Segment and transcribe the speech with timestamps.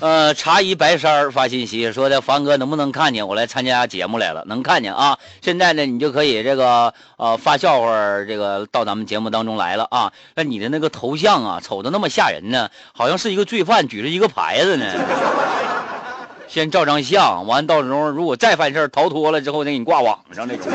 [0.00, 4.42] 呃，茶一白衫发信息说的，凡哥能不能看见我来参加节目来了？
[4.46, 5.18] 能看见啊！
[5.42, 7.88] 现在呢，你就可以这个呃发笑话，
[8.26, 10.10] 这个到咱们节目当中来了啊！
[10.34, 14.86] 那你的那个头像啊，瞅着那么吓人呢，好像是一个罪犯举着一个牌子呢。
[16.48, 20.66] 先照张相，完到时候如果再犯事逃脱了之后，再给你挂网上那种。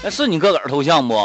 [0.00, 1.16] 那是你个个儿头像不？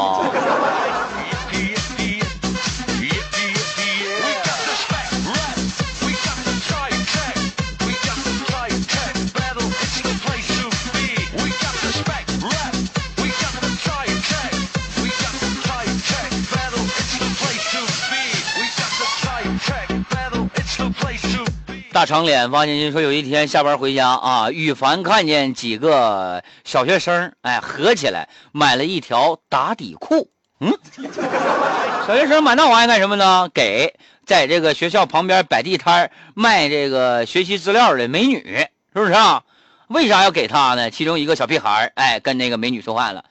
[21.94, 30.28] 大长脸王晶晶说，有一天下班回家啊，羽凡看见几个小学生，哎，合起来买了一条打底裤。
[30.60, 30.76] 嗯，
[32.08, 33.48] 小学生买那玩意干什么呢？
[33.54, 33.94] 给
[34.26, 39.44] 在这个学校旁边摆地摊卖这个学习资料的美女，是不是啊？
[39.88, 40.90] 为啥要给他呢？
[40.90, 43.24] 其中一个小屁孩哎，跟那个美女说话了：“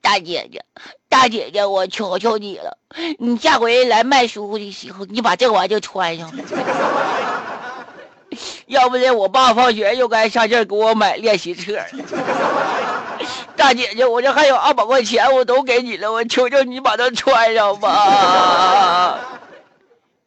[0.00, 0.64] 大姐姐，
[1.10, 2.78] 大姐姐，我求求你了，
[3.18, 6.32] 你下回来卖书的时候，你把这玩意就穿上。”
[8.66, 11.78] 要不然我爸放学又该上这给我买练习册
[13.56, 19.18] 大姐姐，我这还有二百块钱，我都给你了，我求求你把它穿上吧。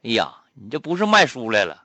[0.04, 1.78] 哎呀，你这不是卖书来了。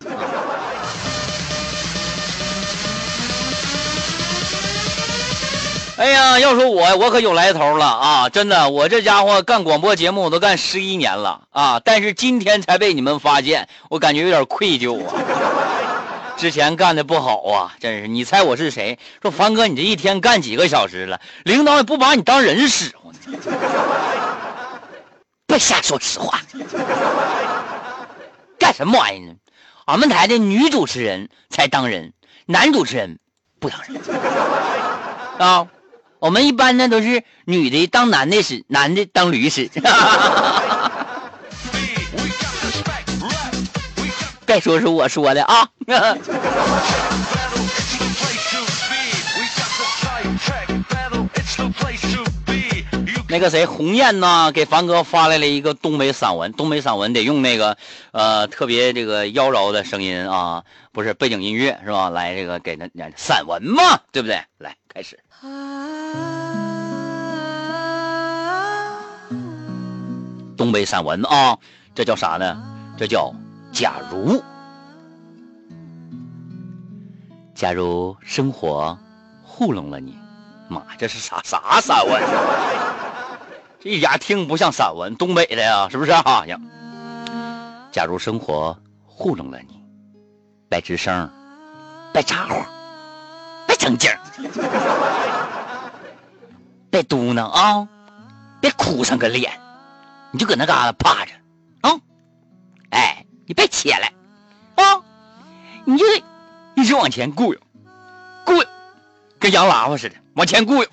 [5.96, 8.28] 哎呀，要说我，我可有来头了啊！
[8.28, 15.12] 真的，我这家伙干广播节目我都干十一年了啊，但是今天才被你们发现，我感觉有点愧疚啊。
[16.45, 18.06] 之前干的不好啊，真是！
[18.06, 18.98] 你猜我是谁？
[19.23, 21.23] 说凡哥，你这一天干几个小时了？
[21.42, 23.14] 领导也不把你当人使唤。
[25.48, 26.42] 别瞎说实话，
[28.61, 29.33] 干什么玩意呢？
[29.86, 32.12] 俺们台的女主持人才当人，
[32.45, 33.19] 男主持人
[33.58, 34.03] 不当人
[35.41, 35.67] 啊。
[36.18, 39.70] 我们一般呢都是女的当男的使，男的当驴使。
[44.55, 45.69] 该说是我说的啊。
[53.29, 54.53] 那个谁，鸿雁呢？
[54.53, 57.77] 给凡哥发来了一个东北散文，东北散文得用那个
[58.13, 62.11] 呃特别这个妖娆的声音啊，不是背景音乐是吧？
[62.11, 64.41] 来，这个给那散文嘛，对不对？
[64.59, 65.19] 来，开始。
[70.57, 71.59] 东北散文啊，
[71.92, 72.63] 这叫啥呢？
[72.97, 73.35] 这叫
[73.74, 74.42] 假如。
[77.55, 78.96] 假如生活
[79.42, 80.17] 糊弄了你，
[80.68, 82.23] 妈，这是啥啥散文？
[83.80, 86.46] 这一点听不像散文，东北的呀，是不是啊？
[86.46, 86.58] 呀，
[87.90, 89.80] 假如生活糊弄了你，
[90.68, 91.29] 别吱声，
[92.12, 92.62] 别咋呼，
[93.67, 94.11] 别正经，
[96.91, 97.89] 别嘟囔啊，
[98.61, 99.52] 别哭上个脸，
[100.33, 101.33] 你就搁那嘎达趴着，
[103.46, 104.12] 你别起来
[104.77, 105.00] 啊，
[105.84, 106.22] 你就得。
[106.77, 107.60] 一直往前雇悠，
[108.44, 108.64] 雇，
[109.38, 110.88] 跟洋喇叭似的往前雇悠，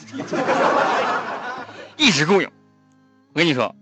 [1.98, 2.48] 一直雇悠。
[3.34, 3.74] 我跟你说，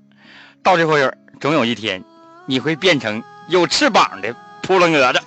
[0.64, 2.02] 到这会儿总有一天，
[2.46, 5.22] 你会变成有翅膀的扑棱蛾子。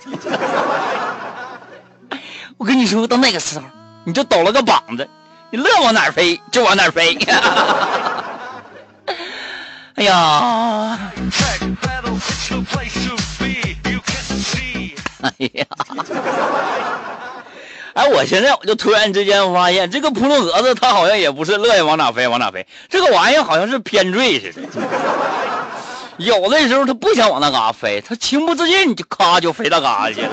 [2.56, 3.66] 我跟你说，到那个时候，
[4.04, 5.06] 你就抖了个膀子，
[5.50, 7.14] 你乐往哪飞就往哪飞。
[9.96, 10.98] 哎呀！
[15.22, 15.64] 哎呀！
[17.94, 24.62] 哎，我现在我就突然之间发现，这个扑棱蛾子它好像也不是乐意往哪飞往哪飞，这个玩意好像是偏坠似的。
[26.16, 30.30] 有的时候它不想往那嘎飞，它情不自禁就咔就飞到嘎去了。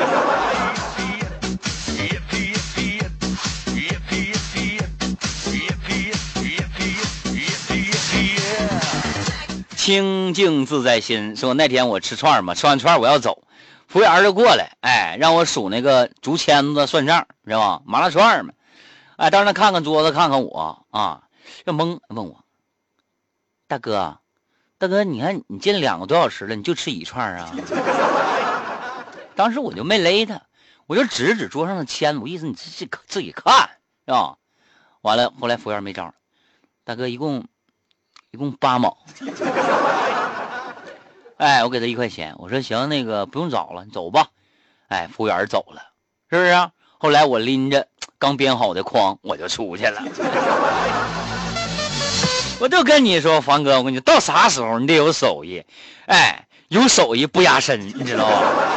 [9.76, 13.44] 清净自在心说那天我吃串嘛，吃完串我要走。
[13.90, 17.82] 服务员就过来，哎，让我数那个竹签子算账，知道吧？
[17.86, 18.54] 麻辣串嘛，
[19.18, 21.24] 哎，当时看看桌子，看看我啊，
[21.66, 22.46] 就懵，问我，
[23.68, 24.20] 大哥，
[24.78, 27.52] 大哥，你看你进两个多小时了，你就吃一串啊？
[29.36, 30.40] 当时我就没勒他，
[30.86, 33.72] 我就指指桌上的签子，我意思你自己自己看，
[34.06, 34.38] 是吧？
[35.02, 36.14] 完了，后来服务员没招，
[36.84, 37.44] 大哥，一共
[38.30, 38.96] 一共八毛。
[41.40, 44.28] 哎，我给他一块钱，我说行，那个不用找了，你走吧。
[44.90, 45.82] 哎，服务员走了，
[46.30, 46.54] 是不是？
[46.98, 47.88] 后来我拎着
[48.18, 50.04] 刚编好的筐，我就出去了。
[52.60, 55.64] 我就跟你说，凡哥，我跟你到啥时候你得有手艺。
[56.08, 58.69] 哎，有手艺不压身，你知道吧？